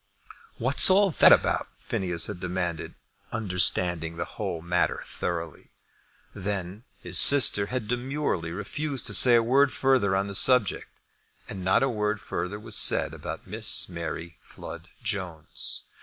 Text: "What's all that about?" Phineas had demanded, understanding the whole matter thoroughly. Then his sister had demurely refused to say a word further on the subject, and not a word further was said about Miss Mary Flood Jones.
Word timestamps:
"What's 0.57 0.89
all 0.89 1.11
that 1.11 1.31
about?" 1.31 1.67
Phineas 1.77 2.25
had 2.25 2.39
demanded, 2.39 2.95
understanding 3.31 4.17
the 4.17 4.25
whole 4.25 4.59
matter 4.59 5.03
thoroughly. 5.05 5.69
Then 6.33 6.85
his 7.01 7.19
sister 7.19 7.67
had 7.67 7.87
demurely 7.87 8.51
refused 8.51 9.05
to 9.05 9.13
say 9.13 9.35
a 9.35 9.43
word 9.43 9.71
further 9.71 10.15
on 10.15 10.25
the 10.25 10.33
subject, 10.33 10.89
and 11.47 11.63
not 11.63 11.83
a 11.83 11.87
word 11.89 12.19
further 12.19 12.59
was 12.59 12.75
said 12.75 13.13
about 13.13 13.45
Miss 13.45 13.87
Mary 13.87 14.37
Flood 14.39 14.87
Jones. 15.03 15.83